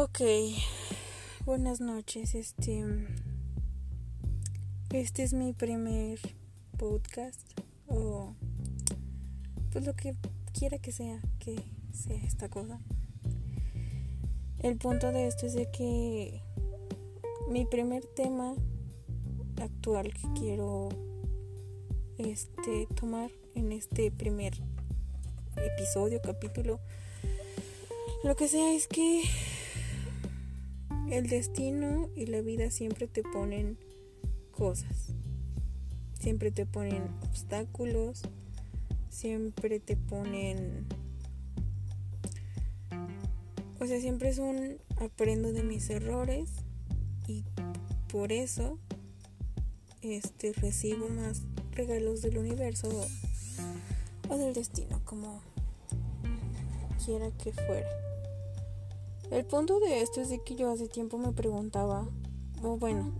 [0.00, 0.20] Ok,
[1.44, 2.36] buenas noches.
[2.36, 2.84] Este,
[4.92, 6.20] este es mi primer
[6.76, 7.40] podcast
[7.88, 8.32] o
[9.72, 10.14] pues lo que
[10.56, 11.56] quiera que sea que
[11.92, 12.78] sea esta cosa.
[14.60, 16.42] El punto de esto es de que
[17.50, 18.54] mi primer tema
[19.60, 20.90] actual que quiero
[22.18, 24.52] este tomar en este primer
[25.56, 26.78] episodio, capítulo,
[28.22, 29.24] lo que sea es que
[31.10, 33.78] el destino y la vida siempre te ponen
[34.50, 35.14] cosas.
[36.18, 38.22] Siempre te ponen obstáculos.
[39.08, 40.86] Siempre te ponen...
[43.80, 46.50] O sea, siempre es un aprendo de mis errores
[47.28, 47.44] y
[48.08, 48.78] por eso
[50.02, 55.40] este recibo más regalos del universo o, o del destino, como
[57.04, 57.88] quiera que fuera.
[59.30, 62.08] El punto de esto es de que yo hace tiempo me preguntaba,
[62.62, 63.12] o bueno,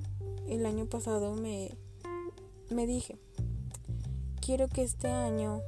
[0.48, 1.76] el año pasado me,
[2.70, 3.18] me dije,
[4.40, 5.60] quiero que este año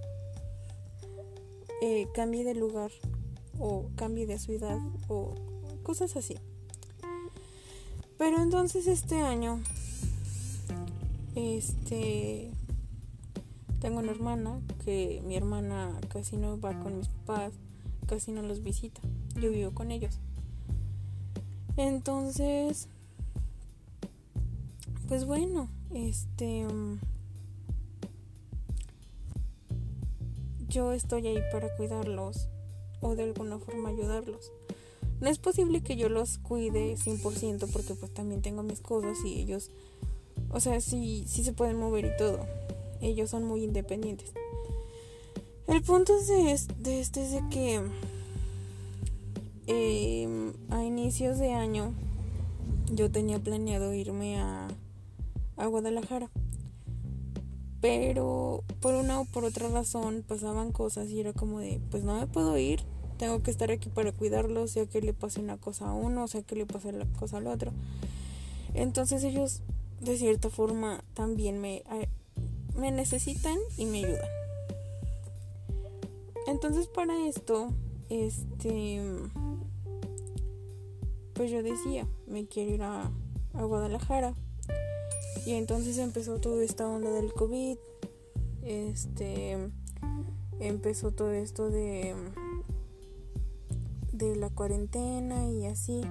[1.82, 2.91] eh, cambie de lugar
[3.58, 5.34] o cambie de ciudad o
[5.82, 6.36] cosas así.
[8.16, 9.62] Pero entonces este año,
[11.34, 12.50] este,
[13.80, 17.52] tengo una hermana que mi hermana casi no va con mis papás,
[18.06, 19.02] casi no los visita.
[19.41, 20.19] Yo vivo con ellos.
[21.80, 22.88] Entonces,
[25.08, 26.66] pues bueno, este...
[30.68, 32.48] Yo estoy ahí para cuidarlos
[33.00, 34.52] o de alguna forma ayudarlos.
[35.22, 39.40] No es posible que yo los cuide 100% porque pues también tengo mis cosas y
[39.40, 39.70] ellos,
[40.50, 42.46] o sea, sí, sí se pueden mover y todo.
[43.00, 44.34] Ellos son muy independientes.
[45.66, 47.80] El punto de, de este es de que
[49.72, 51.92] Em, a inicios de año
[52.92, 54.66] yo tenía planeado irme a,
[55.56, 56.28] a Guadalajara.
[57.81, 62.19] Pero por una o por otra razón pasaban cosas y era como de, pues no
[62.19, 62.82] me puedo ir,
[63.16, 66.42] tengo que estar aquí para cuidarlo, sea que le pase una cosa a uno, sea
[66.42, 67.72] que le pase la cosa al otro.
[68.75, 69.62] Entonces ellos
[70.00, 71.84] de cierta forma también me,
[72.76, 74.28] me necesitan y me ayudan.
[76.48, 77.69] Entonces para esto,
[78.08, 79.00] este
[81.40, 83.10] pues yo decía, me quiero ir a,
[83.54, 84.34] Guadalajara.
[85.46, 87.78] Y entonces empezó toda esta onda del COVID.
[88.62, 89.56] Este
[90.60, 92.14] empezó todo esto de
[94.12, 96.02] de la cuarentena y así.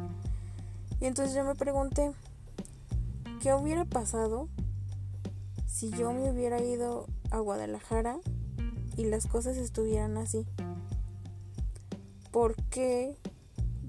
[1.00, 2.12] Y entonces yo me pregunté
[3.40, 4.50] qué hubiera pasado
[5.68, 8.18] si yo me hubiera ido a Guadalajara
[8.98, 10.48] y las cosas estuvieran así.
[12.32, 13.16] ¿Por qué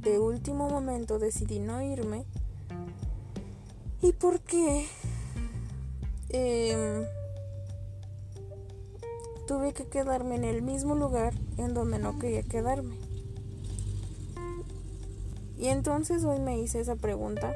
[0.03, 2.25] de último momento decidí no irme.
[4.03, 4.87] ¿Y por qué?
[6.31, 7.05] Em,
[9.47, 12.97] tuve que quedarme en el mismo lugar en donde no quería quedarme.
[15.59, 17.53] Y entonces hoy me hice esa pregunta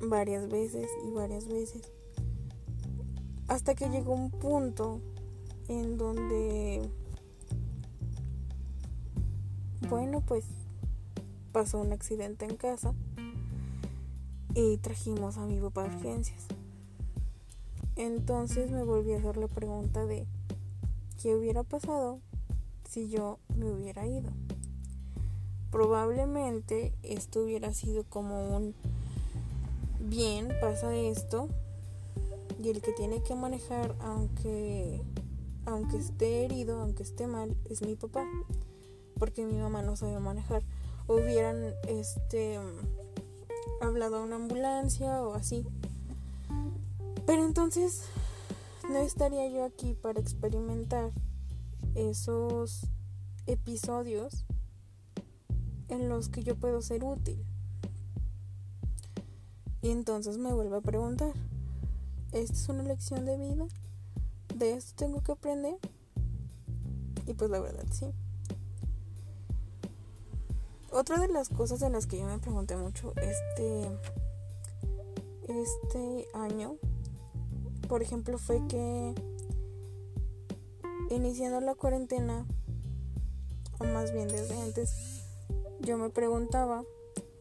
[0.00, 1.82] varias veces y varias veces.
[3.46, 5.00] Hasta que llegó un punto
[5.68, 6.82] en donde,
[9.88, 10.44] bueno, pues
[11.54, 12.94] pasó un accidente en casa
[14.54, 16.46] y trajimos a mi papá a urgencias.
[17.94, 20.26] Entonces me volví a hacer la pregunta de
[21.22, 22.18] qué hubiera pasado
[22.90, 24.32] si yo me hubiera ido.
[25.70, 28.74] Probablemente esto hubiera sido como un
[30.00, 31.48] bien, pasa esto
[32.60, 35.02] y el que tiene que manejar aunque
[35.66, 38.26] aunque esté herido, aunque esté mal, es mi papá,
[39.20, 40.64] porque mi mamá no sabe manejar
[41.06, 42.58] hubieran este
[43.80, 45.66] hablado a una ambulancia o así.
[47.26, 48.02] Pero entonces
[48.88, 51.10] no estaría yo aquí para experimentar
[51.94, 52.86] esos
[53.46, 54.44] episodios
[55.88, 57.44] en los que yo puedo ser útil.
[59.82, 61.32] Y entonces me vuelvo a preguntar,
[62.32, 63.66] ¿esta es una lección de vida?
[64.54, 65.76] ¿De esto tengo que aprender?
[67.26, 68.06] Y pues la verdad sí.
[70.94, 73.90] Otra de las cosas de las que yo me pregunté mucho este,
[75.48, 76.76] este año,
[77.88, 79.12] por ejemplo, fue que
[81.10, 82.46] iniciando la cuarentena,
[83.80, 85.24] o más bien desde antes,
[85.80, 86.84] yo me preguntaba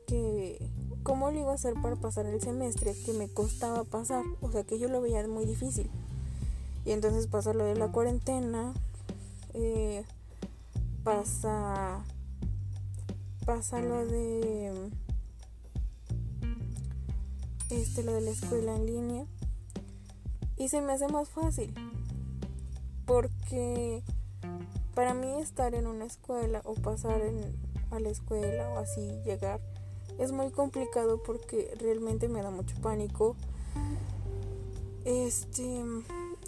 [0.07, 0.57] que
[1.03, 4.63] cómo lo iba a hacer para pasar el semestre que me costaba pasar, o sea
[4.63, 5.91] que yo lo veía muy difícil.
[6.85, 8.73] Y entonces pasa lo de la cuarentena,
[9.53, 10.05] eh,
[11.03, 12.03] pasa
[13.45, 14.89] pasa lo de
[17.69, 19.25] este lo de la escuela en línea.
[20.57, 21.73] Y se me hace más fácil
[23.05, 24.03] porque
[24.93, 27.21] para mí estar en una escuela o pasar
[27.91, 29.59] a la escuela o así llegar
[30.19, 33.35] es muy complicado porque realmente me da mucho pánico.
[35.05, 35.83] Este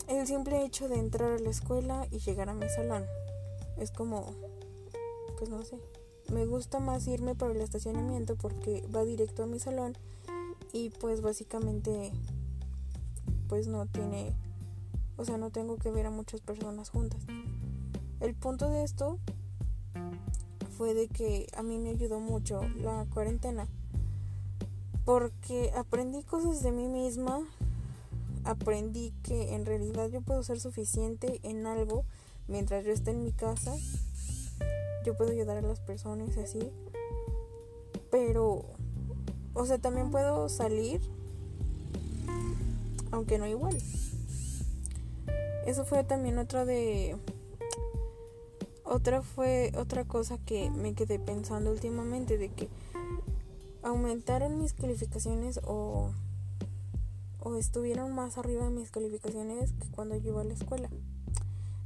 [0.08, 3.06] el simple hecho de entrar a la escuela y llegar a mi salón
[3.78, 4.34] es como
[5.38, 5.78] pues no sé
[6.32, 9.98] me gusta más irme por el estacionamiento porque va directo a mi salón
[10.74, 12.12] y pues básicamente
[13.48, 14.34] pues no tiene
[15.18, 17.22] o sea no tengo que ver a muchas personas juntas.
[18.20, 19.20] El punto de esto
[20.78, 23.68] fue de que a mí me ayudó mucho la cuarentena
[25.06, 27.42] porque aprendí cosas de mí misma
[28.44, 32.04] aprendí que en realidad yo puedo ser suficiente en algo
[32.48, 33.76] mientras yo esté en mi casa
[35.06, 36.72] yo puedo ayudar a las personas así.
[38.10, 38.66] Pero,
[39.54, 41.00] o sea, también puedo salir,
[43.12, 43.78] aunque no igual.
[45.66, 47.18] Eso fue también otra de...
[48.84, 52.70] Otra fue otra cosa que me quedé pensando últimamente de que
[53.82, 56.12] aumentaron mis calificaciones o,
[57.40, 60.90] o estuvieron más arriba de mis calificaciones que cuando yo iba a la escuela.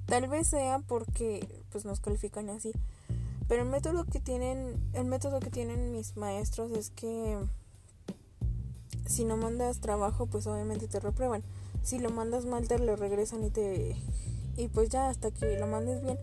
[0.07, 2.73] Tal vez sea porque pues nos califican así.
[3.49, 7.37] Pero el método que tienen, el método que tienen mis maestros es que
[9.07, 11.43] si no mandas trabajo, pues obviamente te reprueban.
[11.81, 13.97] Si lo mandas mal, te lo regresan y te
[14.55, 16.19] y pues ya hasta que lo mandes bien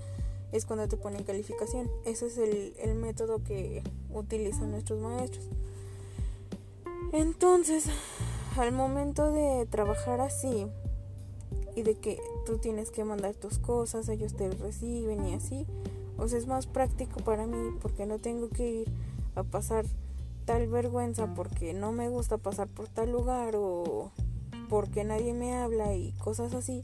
[0.53, 1.91] es cuando te ponen calificación.
[2.05, 5.49] Ese es el, el método que utilizan nuestros maestros.
[7.13, 7.87] Entonces,
[8.57, 10.69] al momento de trabajar así
[11.75, 15.67] y de que tú tienes que mandar tus cosas, ellos te reciben y así,
[16.19, 18.93] o sea, es más práctico para mí porque no tengo que ir
[19.35, 19.85] a pasar
[20.47, 24.13] tal vergüenza porque no me gusta pasar por tal lugar o
[24.69, 26.83] porque nadie me habla y cosas así.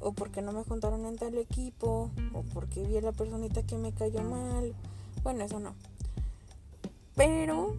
[0.00, 3.76] O porque no me juntaron en tal equipo o porque vi a la personita que
[3.76, 4.74] me cayó mal.
[5.22, 5.74] Bueno, eso no.
[7.16, 7.76] Pero,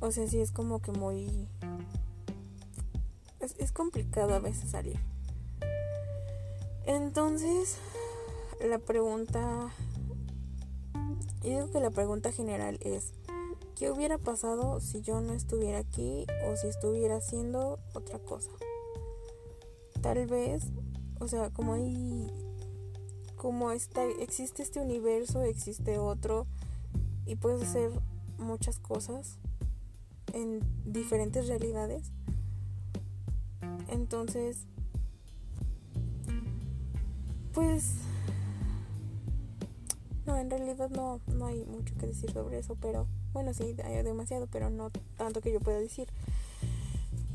[0.00, 1.48] o sea, sí es como que muy...
[3.40, 5.00] Es, es complicado a veces salir.
[6.86, 7.78] Entonces,
[8.68, 9.70] la pregunta,
[11.42, 13.12] y digo que la pregunta general es,
[13.76, 18.50] ¿qué hubiera pasado si yo no estuviera aquí o si estuviera haciendo otra cosa?
[20.00, 20.64] Tal vez,
[21.20, 22.26] o sea, como hay,
[23.36, 26.46] como está, existe este universo, existe otro
[27.26, 27.90] y puedes hacer
[28.38, 29.38] muchas cosas
[30.32, 32.10] en diferentes realidades.
[33.88, 34.66] Entonces,
[37.52, 37.94] pues
[40.26, 44.02] no, en realidad no, no hay mucho que decir sobre eso, pero bueno, sí, hay
[44.02, 46.08] demasiado, pero no tanto que yo pueda decir.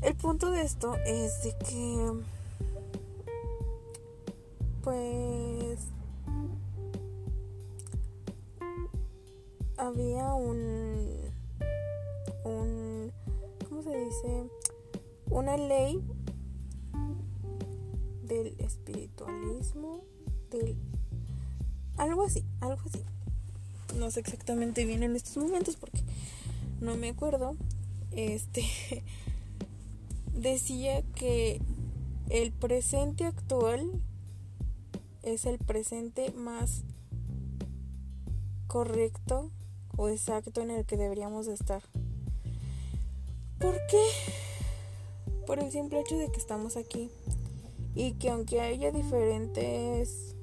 [0.00, 2.12] El punto de esto es de que,
[4.82, 5.80] pues,
[9.76, 11.16] había un,
[12.44, 13.12] un,
[13.68, 14.50] ¿cómo se dice?
[15.30, 16.02] Una ley
[18.22, 20.04] del espiritualismo,
[20.50, 20.76] del
[21.98, 23.02] algo así, algo así.
[23.98, 26.02] No sé exactamente bien en estos momentos porque
[26.80, 27.56] no me acuerdo.
[28.12, 28.64] Este
[30.34, 31.60] decía que
[32.30, 34.02] el presente actual
[35.22, 36.82] es el presente más
[38.66, 39.50] correcto
[39.96, 41.82] o exacto en el que deberíamos estar.
[43.58, 44.04] ¿Por qué?
[45.46, 47.10] Por el simple hecho de que estamos aquí
[47.94, 50.36] y que aunque haya diferentes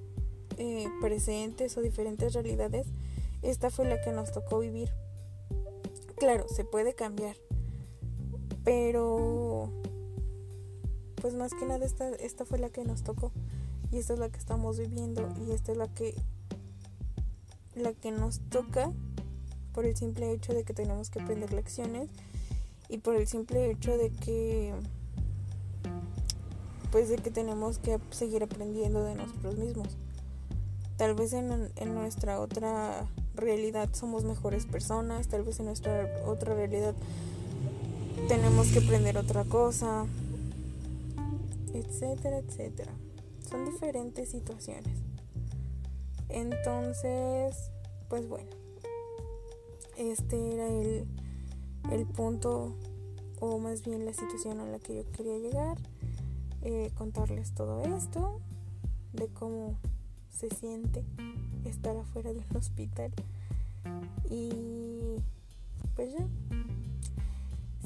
[0.58, 2.88] eh, presentes o diferentes realidades,
[3.42, 4.90] esta fue la que nos tocó vivir.
[6.18, 7.36] Claro, se puede cambiar,
[8.64, 9.72] pero
[11.22, 13.32] pues más que nada esta, esta fue la que nos tocó
[13.92, 16.16] y esta es la que estamos viviendo y esta es la que
[17.76, 18.92] la que nos toca
[19.74, 22.10] por el simple hecho de que tenemos que aprender lecciones
[22.90, 24.74] y por el simple hecho de que
[26.92, 29.98] pues de que tenemos que seguir aprendiendo de nosotros mismos.
[30.98, 36.96] Tal vez en, nuestra otra realidad somos mejores personas, tal vez en nuestra otra realidad
[38.30, 40.06] tenemos que aprender otra cosa,
[41.74, 42.94] etcétera, etcétera.
[43.50, 44.98] Son diferentes situaciones.
[46.30, 47.72] Entonces,
[48.08, 48.50] pues bueno,
[49.98, 51.08] este era el,
[51.92, 52.74] el punto
[53.40, 55.78] o más bien la situación a la que yo quería llegar,
[56.62, 58.40] eh, contarles todo esto,
[59.14, 59.78] de cómo
[60.36, 61.04] se siente
[61.64, 63.12] estar afuera de un hospital
[64.30, 65.18] Y
[65.96, 66.28] pues ya.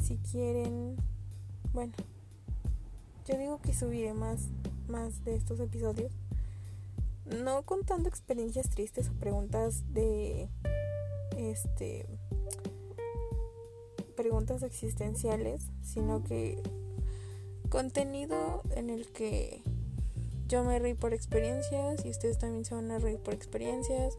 [0.01, 0.96] Si quieren,
[1.74, 1.94] bueno,
[3.27, 4.48] yo digo que subiré más,
[4.88, 6.12] más de estos episodios.
[7.25, 10.50] No contando experiencias tristes o preguntas de
[11.38, 12.08] este
[14.15, 16.62] preguntas existenciales, sino que
[17.70, 19.62] contenido en el que
[20.50, 24.18] yo me reí por experiencias y ustedes también se van a reír por experiencias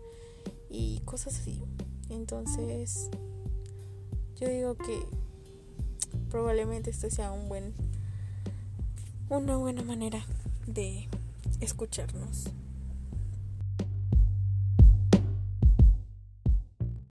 [0.70, 1.60] y cosas así.
[2.08, 3.10] Entonces,
[4.36, 5.00] yo digo que
[6.30, 7.74] probablemente esto sea un buen
[9.28, 10.24] una buena manera
[10.66, 11.08] de
[11.60, 12.50] escucharnos.